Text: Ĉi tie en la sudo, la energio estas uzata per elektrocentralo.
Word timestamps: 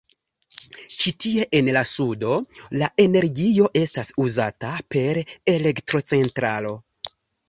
Ĉi 1.01 1.11
tie 1.25 1.43
en 1.57 1.67
la 1.75 1.83
sudo, 1.89 2.31
la 2.81 2.87
energio 3.03 3.67
estas 3.81 4.09
uzata 4.23 4.71
per 4.97 5.21
elektrocentralo. 5.55 6.73